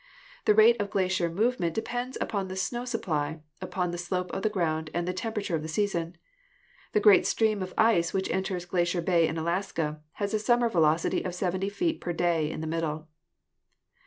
[0.45, 4.49] The rate of glacier movement depends upon the snow supply, upon the slope of the
[4.49, 6.17] ground and the temperature of the season.
[6.93, 10.69] The great stream of ice which enters Gla cier Bay in Alaska has a summer
[10.69, 13.09] velocity of seventy feet per day in the middle.